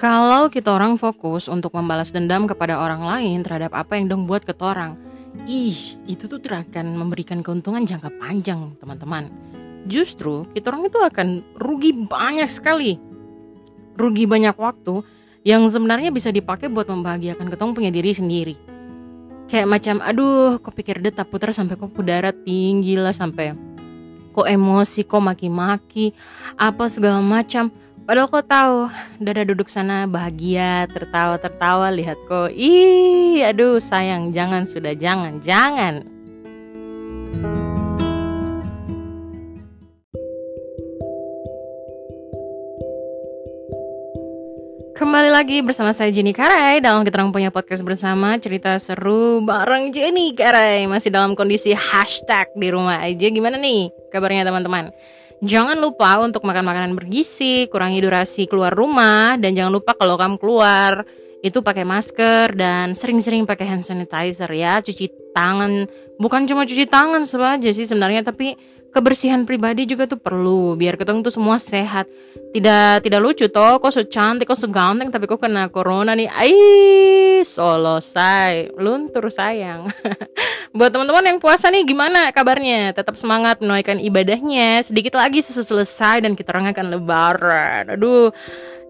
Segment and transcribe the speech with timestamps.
[0.00, 4.48] Kalau kita orang fokus untuk membalas dendam kepada orang lain terhadap apa yang dong buat
[4.48, 4.96] ke orang,
[5.44, 5.76] ih,
[6.08, 9.28] itu tuh akan memberikan keuntungan jangka panjang, teman-teman.
[9.84, 12.96] Justru kita orang itu akan rugi banyak sekali.
[14.00, 15.04] Rugi banyak waktu
[15.44, 18.56] yang sebenarnya bisa dipakai buat membahagiakan ketong punya diri sendiri.
[19.52, 23.52] Kayak macam, aduh, kok pikir detak putar sampai kok udara tinggi lah sampai
[24.32, 26.16] kok emosi, kok maki-maki,
[26.56, 27.68] apa segala macam
[28.08, 28.76] Padahal kau tahu,
[29.20, 32.48] Dada duduk sana bahagia, tertawa-tertawa lihat kok.
[32.56, 36.08] Ih, aduh sayang, jangan sudah jangan, jangan.
[44.96, 50.36] Kembali lagi bersama saya Jenny Karai dalam kita punya podcast bersama cerita seru bareng Jenny
[50.36, 54.92] Karai masih dalam kondisi hashtag di rumah aja gimana nih kabarnya teman-teman?
[55.40, 60.36] Jangan lupa untuk makan makanan bergizi, kurangi durasi keluar rumah, dan jangan lupa kalau kamu
[60.36, 61.08] keluar
[61.40, 65.88] itu pakai masker dan sering-sering pakai hand sanitizer ya, cuci tangan.
[66.20, 68.52] Bukan cuma cuci tangan saja sih sebenarnya, tapi
[68.90, 72.10] kebersihan pribadi juga tuh perlu biar ketemu tuh semua sehat.
[72.50, 76.26] Tidak tidak lucu toh kok so cantik kok so ganteng tapi kok kena corona nih.
[76.26, 76.54] Ai
[77.46, 79.86] solo say luntur sayang.
[80.76, 82.94] Buat teman-teman yang puasa nih gimana kabarnya?
[82.94, 84.82] Tetap semangat menunaikan ibadahnya.
[84.82, 87.84] Sedikit lagi selesai dan kita orang akan lebaran.
[87.94, 88.34] Aduh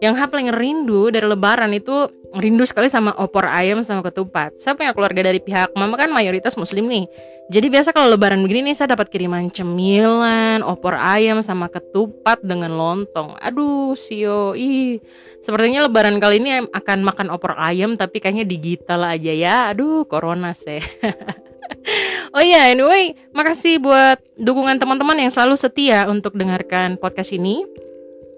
[0.00, 4.56] yang hal paling rindu dari lebaran itu rindu sekali sama opor ayam sama ketupat.
[4.56, 7.04] Saya punya keluarga dari pihak mama kan mayoritas muslim nih.
[7.50, 12.70] Jadi biasa kalau lebaran begini nih saya dapat kiriman cemilan, opor ayam sama ketupat dengan
[12.78, 13.34] lontong.
[13.42, 14.54] Aduh, sio.
[14.54, 15.02] Ih.
[15.42, 19.56] Sepertinya lebaran kali ini akan makan opor ayam tapi kayaknya digital aja ya.
[19.74, 20.78] Aduh, corona sih.
[22.36, 27.66] oh iya, yeah, anyway, makasih buat dukungan teman-teman yang selalu setia untuk dengarkan podcast ini.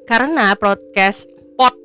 [0.09, 1.29] Karena podcast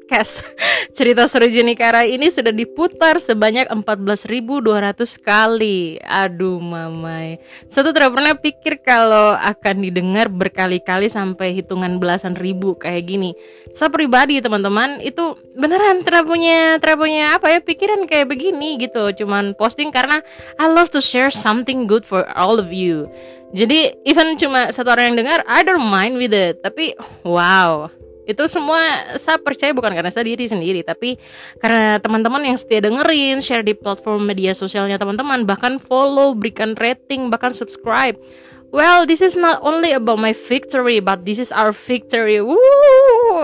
[0.08, 0.39] podcast
[0.97, 6.00] cerita seru Jenny Kara ini sudah diputar sebanyak 14.200 kali.
[6.00, 7.44] Aduh mamai.
[7.67, 13.35] Satu tidak pernah pikir kalau akan didengar berkali-kali sampai hitungan belasan ribu kayak gini.
[13.75, 19.12] Saya pribadi teman-teman itu beneran tidak punya tidak punya apa ya pikiran kayak begini gitu.
[19.12, 20.23] Cuman posting karena
[20.56, 23.12] I love to share something good for all of you.
[23.51, 26.63] Jadi even cuma satu orang yang dengar, I don't mind with it.
[26.63, 27.91] Tapi wow,
[28.28, 28.78] itu semua
[29.16, 31.16] saya percaya bukan karena saya diri sendiri tapi
[31.64, 37.32] karena teman-teman yang setia dengerin share di platform media sosialnya teman-teman bahkan follow berikan rating
[37.32, 38.20] bahkan subscribe
[38.68, 42.44] Well, this is not only about my victory, but this is our victory.
[42.44, 42.60] Woo,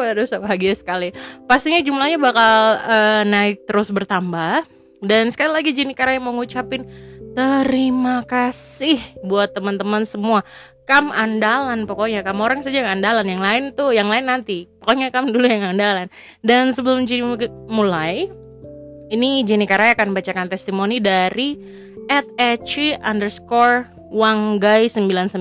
[0.04, 1.16] aduh, saya bahagia sekali.
[1.48, 4.68] Pastinya jumlahnya bakal uh, naik terus bertambah.
[5.00, 6.84] Dan sekali lagi Jenny Karaya mau ngucapin
[7.34, 10.46] terima kasih buat teman-teman semua
[10.84, 12.24] kam andalan pokoknya.
[12.24, 13.26] Kamu orang saja yang andalan.
[13.28, 14.68] Yang lain tuh yang lain nanti.
[14.84, 16.08] Pokoknya kamu dulu yang andalan.
[16.44, 18.28] Dan sebelum Jenny mulai
[19.14, 21.54] ini Jenny Karaya akan bacakan testimoni dari
[22.10, 25.38] at Eci underscore Wanggai 99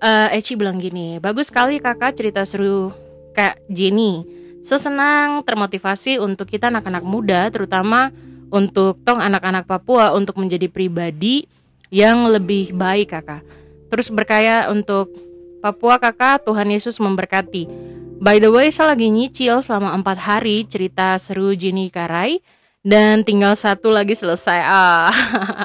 [0.00, 2.92] uh, Eci bilang gini bagus sekali kakak cerita seru
[3.32, 4.24] kak Jenny
[4.60, 8.12] sesenang termotivasi untuk kita anak-anak muda terutama
[8.48, 11.44] untuk tong anak-anak Papua untuk menjadi pribadi
[11.88, 13.42] yang lebih baik kakak
[13.88, 15.10] Terus berkaya untuk
[15.58, 17.66] Papua kakak, Tuhan Yesus memberkati.
[18.22, 22.38] By the way, saya lagi nyicil selama empat hari cerita seru Jenny Karai
[22.86, 24.58] dan tinggal satu lagi selesai.
[24.62, 25.10] Ah.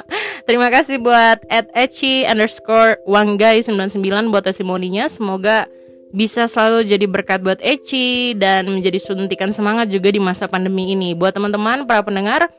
[0.46, 5.06] Terima kasih buat at Echi underscore Wanggai 99 buat testimoninya.
[5.06, 5.66] Semoga
[6.14, 11.14] bisa selalu jadi berkat buat Eci dan menjadi suntikan semangat juga di masa pandemi ini.
[11.14, 12.50] Buat teman-teman para pendengar,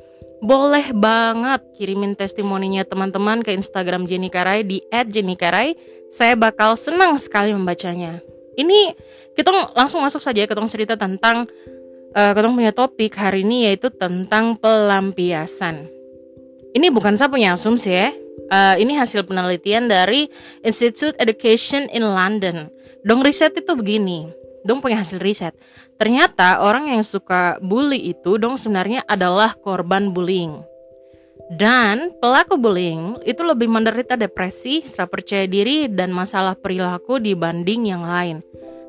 [0.43, 5.75] boleh banget kirimin testimoninya teman-teman ke Instagram Jenny Karai di @jennykarai.
[6.11, 8.21] Saya bakal senang sekali membacanya.
[8.55, 8.95] Ini
[9.35, 11.49] kita langsung masuk saja kita cerita tentang
[12.15, 15.91] uh, kita punya topik hari ini yaitu tentang pelampiasan.
[16.75, 18.11] Ini bukan saya punya asumsi ya.
[18.45, 20.29] Uh, ini hasil penelitian dari
[20.61, 22.69] Institute Education in London.
[23.01, 25.53] Dong riset itu begini dong punya hasil riset.
[26.01, 30.59] Ternyata orang yang suka bully itu dong sebenarnya adalah korban bullying.
[31.45, 38.01] Dan pelaku bullying itu lebih menderita depresi, tak percaya diri, dan masalah perilaku dibanding yang
[38.01, 38.41] lain.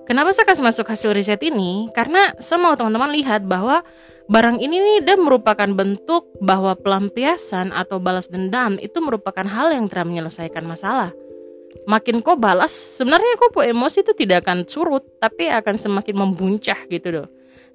[0.09, 1.93] Kenapa saya kasih masuk hasil riset ini?
[1.93, 3.85] Karena mau teman-teman lihat bahwa
[4.33, 9.91] barang ini nih dia merupakan bentuk bahwa pelampiasan atau balas dendam itu merupakan hal yang
[9.91, 11.13] telah menyelesaikan masalah
[11.87, 17.09] makin kau balas sebenarnya kau emosi itu tidak akan surut tapi akan semakin membuncah gitu
[17.15, 17.29] loh.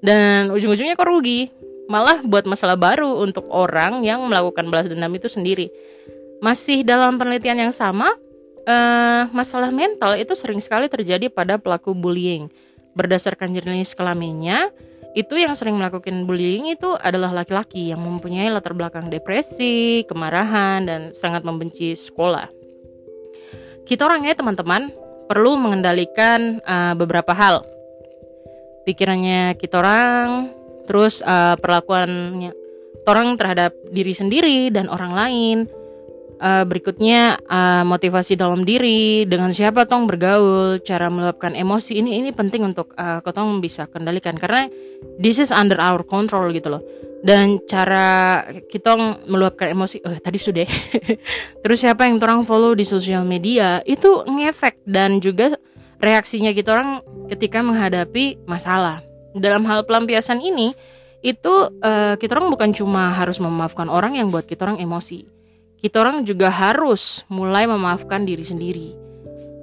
[0.04, 1.50] Dan ujung-ujungnya kau rugi.
[1.92, 5.68] Malah buat masalah baru untuk orang yang melakukan balas dendam itu sendiri.
[6.40, 8.08] Masih dalam penelitian yang sama
[8.64, 12.48] uh, masalah mental itu sering sekali terjadi pada pelaku bullying.
[12.96, 14.72] Berdasarkan jenis kelaminnya
[15.12, 21.02] itu yang sering melakukan bullying itu adalah laki-laki yang mempunyai latar belakang depresi, kemarahan, dan
[21.12, 22.61] sangat membenci sekolah.
[23.92, 24.88] Kita orangnya teman-teman
[25.28, 27.60] perlu mengendalikan uh, beberapa hal.
[28.88, 30.48] Pikirannya kita orang,
[30.88, 32.56] terus uh, perlakuannya
[33.04, 35.58] orang terhadap diri sendiri dan orang lain,
[36.42, 42.34] uh, berikutnya uh, motivasi dalam diri dengan siapa tong bergaul cara meluapkan emosi ini ini
[42.34, 44.36] penting untuk uh, ketong bisa kendalikan.
[44.36, 44.68] Karena
[45.22, 46.84] this is under our control gitu loh.
[47.22, 48.98] Dan cara kita
[49.30, 50.66] meluapkan emosi oh tadi sudah.
[51.64, 54.82] Terus siapa yang orang follow di sosial media itu ngefek.
[54.84, 55.54] Dan juga
[56.02, 56.90] reaksinya kita orang
[57.30, 59.06] ketika menghadapi masalah.
[59.38, 60.74] Dalam hal pelampiasan ini
[61.22, 61.54] itu
[61.86, 65.41] uh, kita orang bukan cuma harus memaafkan orang yang buat kita orang emosi
[65.82, 68.90] kita orang juga harus mulai memaafkan diri sendiri.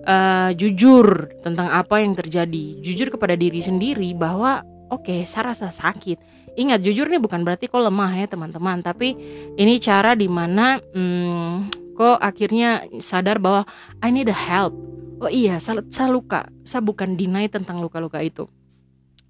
[0.09, 5.71] Uh, jujur tentang apa yang terjadi, jujur kepada diri sendiri bahwa oke, okay, saya rasa
[5.71, 6.19] sakit.
[6.59, 9.15] Ingat, jujur nih bukan berarti kok lemah ya teman-teman, tapi
[9.55, 13.63] ini cara di mana hmm, kok akhirnya sadar bahwa
[14.03, 14.75] I need a help.
[15.23, 18.51] Oh iya, saya, saya luka, saya bukan deny tentang luka-luka itu.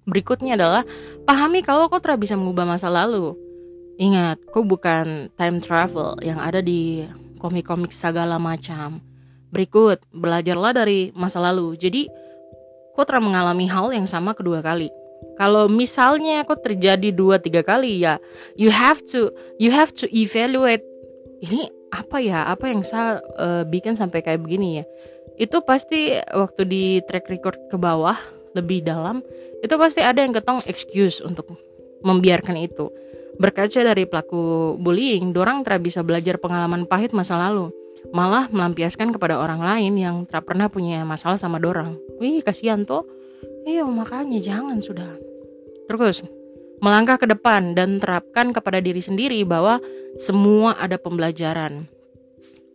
[0.09, 0.81] Berikutnya adalah
[1.27, 3.37] pahami kalau kau tidak bisa mengubah masa lalu
[3.99, 7.03] Ingat, kau bukan time travel yang ada di
[7.35, 9.03] komik-komik segala macam.
[9.51, 11.75] Berikut, belajarlah dari masa lalu.
[11.75, 12.07] Jadi,
[12.95, 14.87] kau telah mengalami hal yang sama kedua kali.
[15.35, 18.23] Kalau misalnya kau terjadi dua tiga kali ya,
[18.55, 20.83] you have to you have to evaluate
[21.43, 24.85] ini apa ya apa yang saya uh, bikin sampai kayak begini ya.
[25.39, 28.15] Itu pasti waktu di track record ke bawah
[28.55, 29.23] lebih dalam
[29.59, 31.55] itu pasti ada yang ketong excuse untuk
[32.03, 32.91] membiarkan itu
[33.39, 37.71] Berkaca dari pelaku bullying, dorang tidak bisa belajar pengalaman pahit masa lalu,
[38.11, 41.95] malah melampiaskan kepada orang lain yang tak pernah punya masalah sama dorang.
[42.19, 43.07] Wih, kasihan tuh.
[43.63, 45.15] Iya, makanya jangan sudah.
[45.87, 46.27] Terus,
[46.83, 49.79] melangkah ke depan dan terapkan kepada diri sendiri bahwa
[50.19, 51.87] semua ada pembelajaran.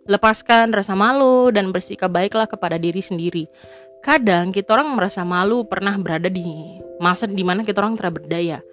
[0.08, 3.44] Lepaskan rasa malu dan bersikap baiklah kepada diri sendiri.
[4.00, 6.44] Kadang kita orang merasa malu pernah berada di
[7.04, 8.64] masa di mana kita orang tidak berdaya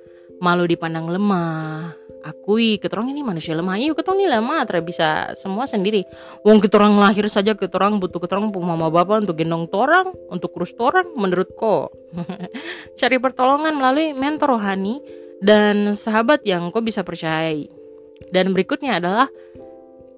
[0.41, 1.93] malu dipandang lemah.
[2.21, 3.77] Akui keterong ini manusia lemah.
[3.77, 6.05] Iya keterong ini lemah tidak bisa semua sendiri.
[6.41, 11.13] Wong keterong lahir saja keterong butuh keterong mama bapak untuk gendong torang untuk kurus torang
[11.13, 11.93] menurut ko.
[12.99, 15.01] Cari pertolongan melalui mentor rohani
[15.41, 17.69] dan sahabat yang kau bisa percayai.
[18.29, 19.25] Dan berikutnya adalah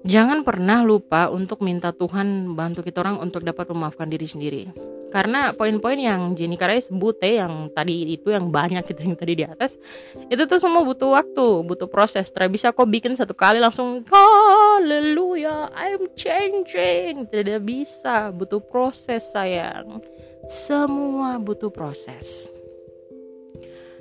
[0.04, 5.94] jangan pernah lupa untuk minta Tuhan bantu kita untuk dapat memaafkan diri sendiri karena poin-poin
[5.94, 9.78] yang Jenny Karai sebut ya yang tadi itu yang banyak itu yang tadi di atas
[10.26, 12.34] itu tuh semua butuh waktu butuh proses.
[12.34, 17.30] Tidak bisa kok bikin satu kali langsung haleluya I'm changing.
[17.30, 20.02] Tidak bisa butuh proses sayang.
[20.50, 22.50] Semua butuh proses.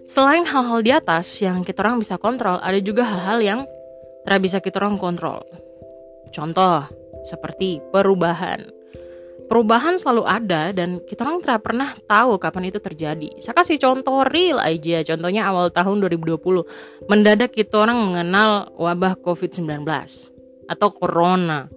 [0.09, 3.59] Selain hal-hal di atas yang kita orang bisa kontrol, ada juga hal-hal yang
[4.25, 5.45] tidak bisa kita orang kontrol.
[6.33, 6.89] Contoh,
[7.23, 8.82] seperti perubahan
[9.53, 13.37] perubahan selalu ada dan kita orang tidak pernah tahu kapan itu terjadi.
[13.37, 16.41] Saya kasih contoh real aja, contohnya awal tahun 2020,
[17.05, 19.85] mendadak kita orang mengenal wabah COVID-19
[20.65, 21.69] atau corona.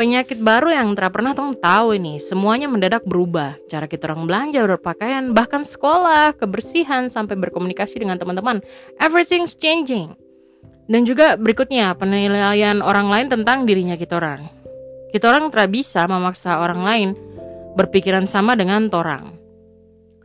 [0.00, 3.60] Penyakit baru yang tidak pernah tong tahu ini, semuanya mendadak berubah.
[3.68, 8.64] Cara kita orang belanja, berpakaian, bahkan sekolah, kebersihan, sampai berkomunikasi dengan teman-teman.
[8.96, 10.16] Everything's changing.
[10.88, 14.63] Dan juga berikutnya, penilaian orang lain tentang dirinya kita orang
[15.14, 17.08] kita orang tidak bisa memaksa orang lain
[17.78, 19.38] berpikiran sama dengan torang.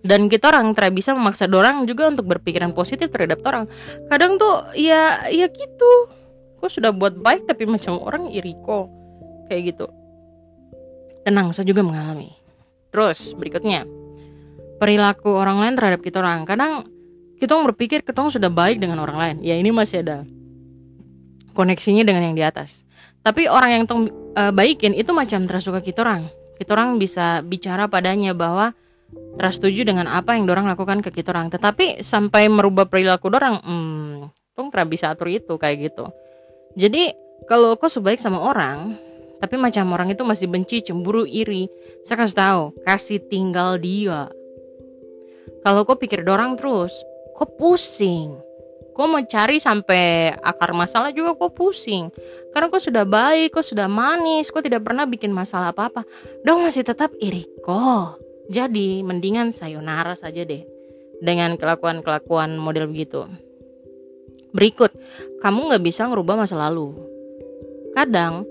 [0.02, 3.70] Dan kita orang tidak bisa memaksa dorang juga untuk berpikiran positif terhadap orang.
[4.10, 5.92] Kadang tuh ya ya gitu.
[6.58, 8.90] Kok sudah buat baik tapi macam orang iri kok.
[9.46, 9.86] Kayak gitu.
[11.22, 12.34] Tenang, saya juga mengalami.
[12.90, 13.86] Terus berikutnya,
[14.82, 16.50] perilaku orang lain terhadap kita orang.
[16.50, 16.90] Kadang
[17.38, 19.36] kita berpikir kita sudah baik dengan orang lain.
[19.46, 20.26] Ya ini masih ada
[21.54, 22.90] koneksinya dengan yang di atas.
[23.20, 24.08] Tapi orang yang tong
[24.40, 26.32] uh, baikin itu macam tersuka kita orang.
[26.56, 28.72] Kita orang bisa bicara padanya bahwa
[29.36, 31.52] tersetuju dengan apa yang dorang lakukan ke kita orang.
[31.52, 36.08] Tetapi sampai merubah perilaku dorang, hmm, tong bisa atur itu kayak gitu.
[36.76, 37.12] Jadi
[37.48, 38.96] kalau kau sebaik sama orang,
[39.40, 41.72] tapi macam orang itu masih benci, cemburu, iri,
[42.04, 44.28] saya kasih tahu, kasih tinggal dia.
[45.64, 46.92] Kalau kau pikir dorang terus,
[47.40, 48.36] kau pusing
[49.00, 52.12] kok mau cari sampai akar masalah juga kok pusing.
[52.52, 56.04] Karena kok sudah baik kok sudah manis kok tidak pernah bikin masalah apa-apa.
[56.44, 58.20] Dong masih tetap iri kok
[58.52, 60.68] jadi mendingan sayonara saja deh.
[61.24, 63.24] Dengan kelakuan-kelakuan model begitu.
[64.52, 64.92] Berikut
[65.40, 66.92] kamu nggak bisa ngerubah masa lalu.
[67.96, 68.44] Kadang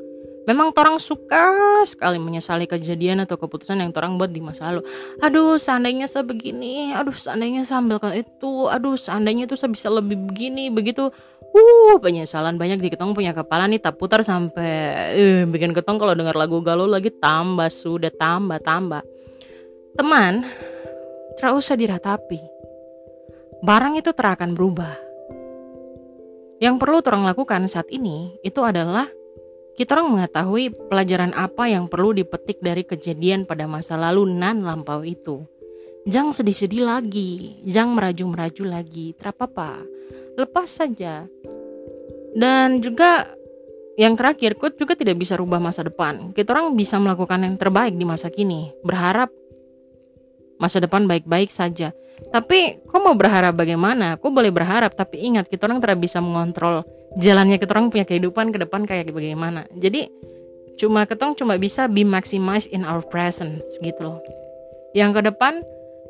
[0.49, 1.45] Memang orang suka
[1.85, 4.81] sekali menyesali kejadian atau keputusan yang orang buat di masa lalu.
[5.21, 10.17] Aduh, seandainya saya begini, aduh seandainya saya ambil itu, aduh seandainya itu saya bisa lebih
[10.17, 11.13] begini, begitu.
[11.49, 14.73] Uh, penyesalan banyak di ketong punya kepala nih tak putar sampai
[15.17, 19.05] uh, bikin ketong kalau dengar lagu galau lagi tambah sudah tambah tambah.
[19.97, 20.49] Teman,
[21.37, 22.41] tidak usah diratapi.
[23.61, 24.97] Barang itu terakan berubah.
[26.59, 29.07] Yang perlu orang lakukan saat ini itu adalah
[29.79, 35.07] kita orang mengetahui pelajaran apa yang perlu dipetik dari kejadian pada masa lalu nan lampau
[35.07, 35.47] itu.
[36.03, 39.79] Jangan sedih-sedih lagi, jangan meraju-meraju lagi, terapa-apa.
[40.35, 41.31] Lepas saja.
[42.35, 43.31] Dan juga
[43.95, 46.35] yang terakhir, kut juga tidak bisa rubah masa depan.
[46.35, 48.75] Kita orang bisa melakukan yang terbaik di masa kini.
[48.83, 49.31] Berharap
[50.59, 51.95] masa depan baik-baik saja.
[52.35, 54.19] Tapi kok mau berharap bagaimana?
[54.19, 56.83] Kok boleh berharap, tapi ingat kita orang tidak bisa mengontrol
[57.17, 59.65] jalannya kita orang punya kehidupan ke depan kayak bagaimana.
[59.73, 60.13] Jadi
[60.77, 64.21] cuma ketong cuma bisa be maximize in our presence gitu loh.
[64.93, 65.55] Yang ke depan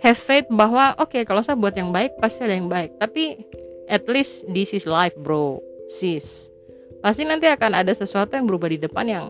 [0.03, 2.99] have faith bahwa oke okay, kalau saya buat yang baik pasti ada yang baik.
[2.99, 3.39] Tapi
[3.87, 5.63] at least this is life bro.
[5.89, 6.51] Sis.
[6.99, 9.25] Pasti nanti akan ada sesuatu yang berubah di depan yang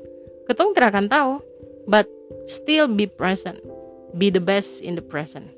[0.48, 1.32] ketong tidak akan tahu.
[1.88, 2.08] But
[2.44, 3.64] still be present.
[4.16, 5.48] Be the best in the present.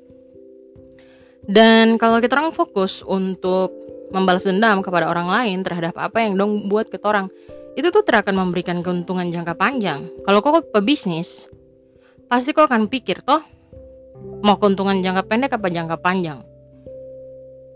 [1.41, 3.73] Dan kalau kita orang fokus untuk
[4.11, 7.31] membalas dendam kepada orang lain terhadap apa yang dong buat ke orang.
[7.73, 10.11] Itu tuh akan memberikan keuntungan jangka panjang.
[10.27, 11.47] Kalau kok pebisnis
[12.27, 13.43] pasti kok akan pikir toh
[14.43, 16.39] mau keuntungan jangka pendek apa jangka panjang?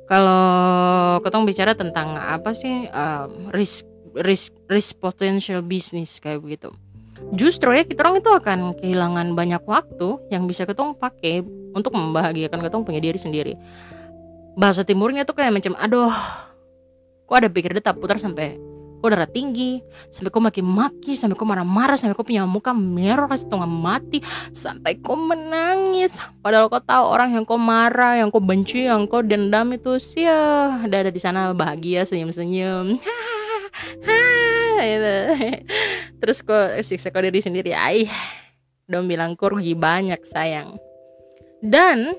[0.05, 3.25] Kalau ketong bicara tentang apa sih uh,
[3.55, 6.69] risk risk risk potential business kayak begitu.
[7.31, 12.59] Justru ya kita orang itu akan kehilangan banyak waktu yang bisa ketong pakai untuk membahagiakan
[12.59, 13.55] ketong punya diri sendiri
[14.55, 16.15] bahasa timurnya tuh kayak macam aduh
[17.27, 18.55] kok ada pikir detak putar sampai
[19.05, 23.29] kok darah tinggi sampai kok makin maki sampai kok marah-marah sampai kok punya muka merah
[23.29, 24.17] setengah mati
[24.49, 26.17] sampai kok menangis.
[26.41, 30.25] Padahal kok tahu orang yang kok marah yang kok benci yang kok dendam itu sih
[30.25, 32.97] ada ada di sana bahagia senyum-senyum.
[34.75, 35.17] Gitu.
[36.19, 37.71] terus kok siksa kok diri sendiri.
[37.77, 38.09] Ay
[38.89, 40.81] dong bilang kurgi banyak sayang.
[41.61, 42.17] Dan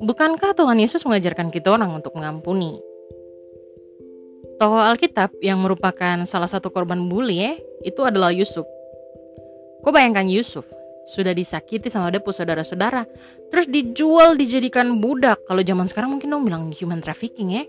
[0.00, 2.80] Bukankah Tuhan Yesus mengajarkan kita orang untuk mengampuni?
[4.56, 8.64] Tokoh Alkitab yang merupakan salah satu korban bully ya, itu adalah Yusuf.
[9.82, 10.70] Kau bayangkan Yusuf,
[11.10, 13.02] sudah disakiti sama depu saudara-saudara,
[13.50, 15.42] terus dijual dijadikan budak.
[15.50, 17.64] Kalau zaman sekarang mungkin dong bilang human trafficking ya.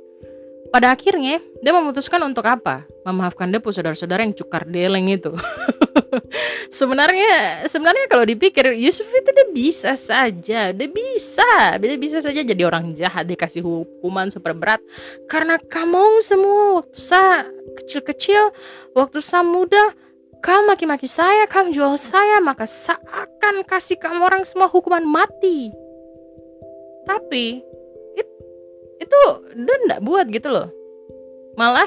[0.70, 2.86] Pada akhirnya, dia memutuskan untuk apa?
[3.04, 5.36] Memaafkan depu saudara-saudara yang cukar deleng itu.
[6.80, 12.64] sebenarnya sebenarnya kalau dipikir Yusuf itu dia bisa saja, dia bisa, dia bisa saja jadi
[12.66, 14.82] orang jahat dikasih hukuman super berat
[15.30, 17.46] karena kamu semua waktu saya
[17.84, 18.56] kecil-kecil,
[18.98, 19.94] waktu saya muda,
[20.40, 25.70] kamu maki-maki saya, kamu jual saya, maka saya akan kasih kamu orang semua hukuman mati.
[27.04, 27.74] Tapi
[29.04, 29.22] itu
[29.60, 30.68] dia nggak buat gitu loh
[31.60, 31.86] malah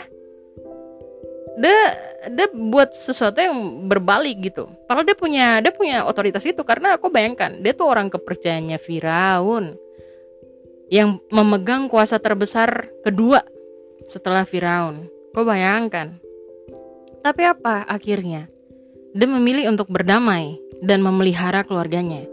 [1.56, 1.80] dia
[2.28, 4.68] dia buat sesuatu yang berbalik gitu.
[4.84, 6.60] Padahal dia punya dia punya otoritas itu.
[6.62, 9.74] Karena aku bayangkan dia tuh orang kepercayaannya Firaun.
[10.92, 13.42] Yang memegang kuasa terbesar kedua
[14.06, 15.08] setelah Firaun.
[15.34, 16.16] Kau bayangkan?
[17.24, 18.46] Tapi apa akhirnya?
[19.16, 22.28] Dia memilih untuk berdamai dan memelihara keluarganya.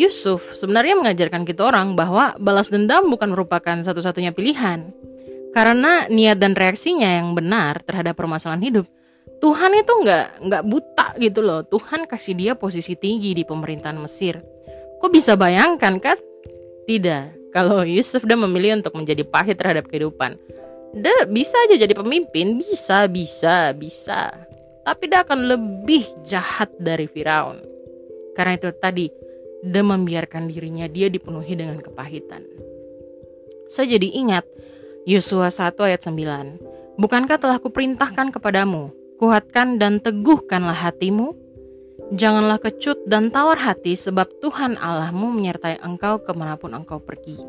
[0.00, 4.92] Yusuf sebenarnya mengajarkan kita orang bahwa balas dendam bukan merupakan satu-satunya pilihan.
[5.50, 8.86] Karena niat dan reaksinya yang benar terhadap permasalahan hidup,
[9.40, 11.60] Tuhan itu nggak nggak buta gitu loh.
[11.66, 14.38] Tuhan kasih dia posisi tinggi di pemerintahan Mesir.
[15.00, 16.18] Kok bisa bayangkan kan?
[16.84, 17.50] Tidak.
[17.50, 20.38] Kalau Yusuf dia memilih untuk menjadi pahit terhadap kehidupan,
[20.94, 24.30] dia bisa aja jadi pemimpin, bisa, bisa, bisa.
[24.86, 27.58] Tapi dia akan lebih jahat dari Firaun.
[28.38, 29.10] Karena itu tadi
[29.66, 32.44] dan membiarkan dirinya dia dipenuhi dengan kepahitan.
[33.70, 34.44] Saya jadi ingat
[35.10, 36.94] Yosua 1 ayat 9.
[36.94, 41.34] Bukankah telah kuperintahkan kepadamu, kuatkan dan teguhkanlah hatimu?
[42.14, 47.42] Janganlah kecut dan tawar hati sebab Tuhan Allahmu menyertai engkau ke mana pun engkau pergi.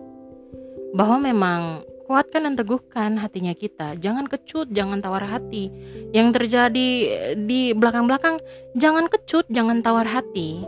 [0.97, 3.93] Bahwa memang kuatkan dan teguhkan hatinya kita.
[4.01, 5.69] Jangan kecut, jangan tawar hati.
[6.17, 6.89] Yang terjadi
[7.37, 8.41] di belakang-belakang,
[8.73, 10.65] jangan kecut, jangan tawar hati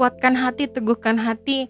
[0.00, 1.68] kuatkan hati, teguhkan hati,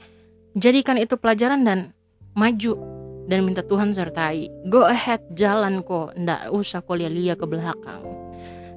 [0.54, 1.90] jadikan itu pelajaran dan
[2.38, 4.48] maju dan minta Tuhan sertai.
[4.70, 8.02] Go ahead, jalan kok, ndak usah kau lihat ke belakang.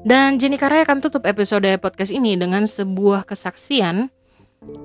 [0.03, 4.11] Dan Jenny Karaya akan tutup episode podcast ini dengan sebuah kesaksian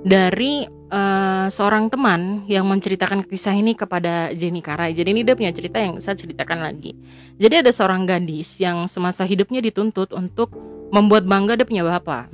[0.07, 4.95] dari uh, seorang teman yang menceritakan kisah ini kepada Jenny Karai.
[4.95, 6.95] Jadi ini dia punya cerita yang saya ceritakan lagi.
[7.35, 10.55] Jadi ada seorang gadis yang semasa hidupnya dituntut untuk
[10.95, 12.31] membuat bangga dia punya bapak.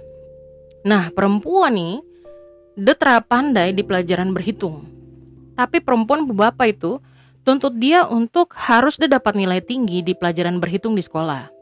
[0.84, 2.04] Nah, perempuan nih,
[2.76, 4.84] dia terapandai di pelajaran berhitung.
[5.56, 7.00] Tapi perempuan bapak itu
[7.44, 11.52] tuntut dia untuk harus dia dapat nilai tinggi di pelajaran berhitung di sekolah.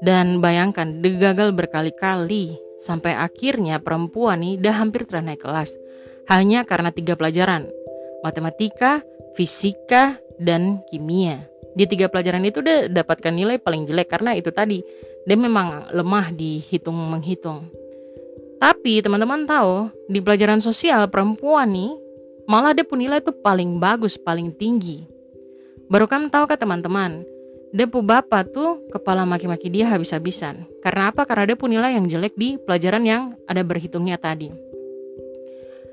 [0.00, 5.76] Dan bayangkan, dia berkali-kali sampai akhirnya perempuan nih dia hampir ternaik kelas
[6.32, 7.68] hanya karena tiga pelajaran,
[8.24, 9.04] matematika,
[9.36, 11.44] fisika, dan kimia.
[11.76, 14.80] Di tiga pelajaran itu dia dapatkan nilai paling jelek karena itu tadi
[15.28, 17.68] dia memang lemah di hitung menghitung.
[18.60, 21.92] Tapi teman-teman tahu di pelajaran sosial perempuan nih
[22.50, 25.06] malah dia punya nilai itu paling bagus, paling tinggi.
[25.86, 27.22] Baru kamu tahu kan teman-teman,
[27.70, 30.66] dia pu bapak tuh kepala maki-maki dia habis-habisan.
[30.82, 31.22] Karena apa?
[31.22, 34.50] Karena dia punya nilai yang jelek di pelajaran yang ada berhitungnya tadi.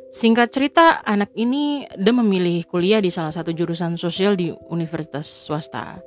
[0.09, 6.01] Singkat cerita, anak ini dia memilih kuliah di salah satu jurusan sosial di universitas swasta.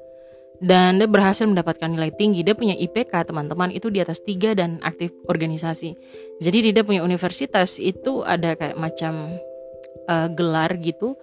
[0.61, 2.43] Dan dia berhasil mendapatkan nilai tinggi.
[2.43, 5.95] Dia punya IPK, teman-teman, itu di atas tiga dan aktif organisasi.
[6.43, 9.41] Jadi di dia punya universitas itu ada kayak macam
[10.09, 11.17] uh, gelar gitu.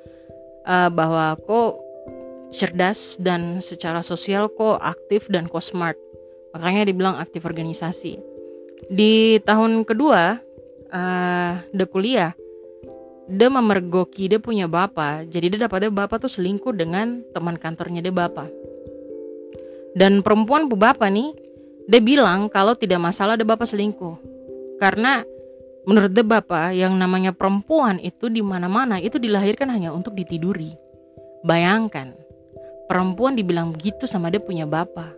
[0.68, 1.80] Uh, bahwa kok
[2.52, 6.00] cerdas dan secara sosial kok aktif dan kok smart.
[6.56, 8.20] Makanya dibilang aktif organisasi.
[8.88, 10.40] Di tahun kedua,
[10.92, 12.32] uh, dia kuliah,
[13.28, 15.28] dia memergoki dia punya bapak.
[15.28, 18.48] Jadi dia dapatnya bapak tuh selingkuh dengan teman kantornya dia bapak.
[19.98, 21.34] Dan perempuan bu bapak nih,
[21.90, 24.16] dia bilang kalau tidak masalah dia bapak selingkuh.
[24.78, 25.26] Karena
[25.88, 30.76] menurut dia bapak yang namanya perempuan itu di mana-mana itu dilahirkan hanya untuk ditiduri.
[31.48, 32.12] Bayangkan,
[32.92, 35.16] perempuan dibilang begitu sama dia punya bapak.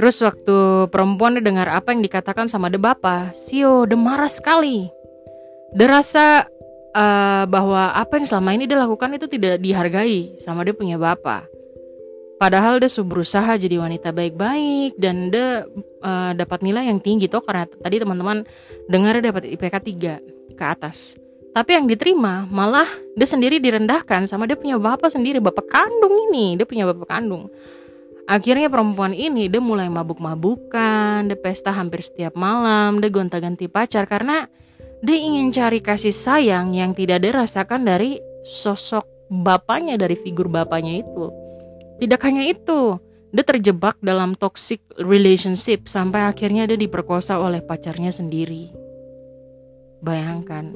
[0.00, 4.88] Terus waktu perempuan dengar apa yang dikatakan sama dia bapak, Sio dia marah sekali.
[5.76, 6.48] Dia rasa
[6.96, 11.49] uh, bahwa apa yang selama ini dia lakukan itu tidak dihargai sama dia punya bapak.
[12.40, 15.68] Padahal dia berusaha jadi wanita baik-baik dan dia
[16.00, 18.48] uh, dapat nilai yang tinggi tuh karena tadi teman-teman
[18.88, 21.20] dengar dapat IPK 3 ke atas.
[21.52, 26.56] Tapi yang diterima malah dia sendiri direndahkan sama dia punya bapak sendiri, bapak kandung ini,
[26.56, 27.52] dia punya bapak kandung.
[28.24, 34.48] Akhirnya perempuan ini dia mulai mabuk-mabukan, dia pesta hampir setiap malam, dia gonta-ganti pacar karena
[35.04, 38.16] dia ingin cari kasih sayang yang tidak dirasakan dari
[38.48, 41.39] sosok bapaknya, dari figur bapaknya itu.
[42.00, 42.96] Tidak hanya itu,
[43.28, 48.72] dia terjebak dalam toxic relationship sampai akhirnya dia diperkosa oleh pacarnya sendiri.
[50.00, 50.72] Bayangkan,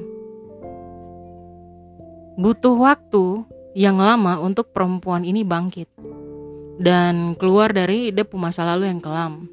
[2.37, 3.41] butuh waktu
[3.73, 5.89] yang lama untuk perempuan ini bangkit
[6.77, 9.49] dan keluar dari dia masa lalu yang kelam.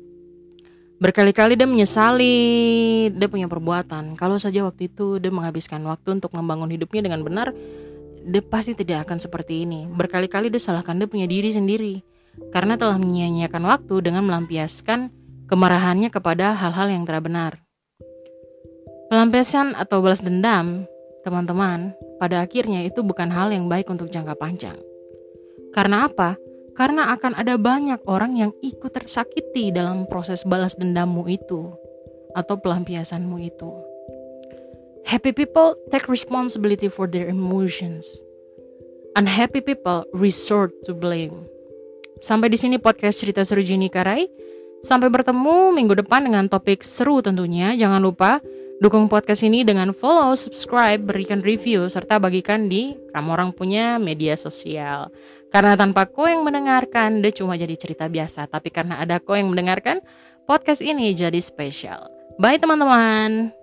[1.03, 2.37] Berkali-kali dia menyesali
[3.11, 4.15] dia punya perbuatan.
[4.15, 7.51] Kalau saja waktu itu dia menghabiskan waktu untuk membangun hidupnya dengan benar,
[8.25, 9.87] dia pasti tidak akan seperti ini.
[9.91, 12.01] Berkali-kali dia salahkan dia punya diri sendiri
[12.55, 15.13] karena telah menyia-nyiakan waktu dengan melampiaskan
[15.51, 17.53] kemarahannya kepada hal-hal yang tidak benar.
[19.13, 20.89] Pelampiasan atau balas dendam
[21.23, 24.75] Teman-teman, pada akhirnya itu bukan hal yang baik untuk jangka panjang.
[25.71, 26.35] Karena apa?
[26.75, 31.71] Karena akan ada banyak orang yang ikut tersakiti dalam proses balas dendammu itu
[32.35, 33.91] atau pelampiasanmu itu.
[35.12, 38.09] Happy people take responsibility for their emotions.
[39.12, 41.44] Unhappy people resort to blame.
[42.25, 44.25] Sampai di sini podcast cerita seru Jini Karai.
[44.81, 47.77] Sampai bertemu minggu depan dengan topik seru tentunya.
[47.77, 48.40] Jangan lupa
[48.81, 54.35] Dukung podcast ini dengan follow, subscribe, berikan review, serta bagikan di kamu orang punya media
[54.35, 55.07] sosial.
[55.55, 58.51] Karena tanpa kau yang mendengarkan, dia cuma jadi cerita biasa.
[58.51, 60.03] Tapi karena ada kau yang mendengarkan,
[60.51, 62.11] podcast ini jadi spesial.
[62.42, 63.62] Bye teman-teman.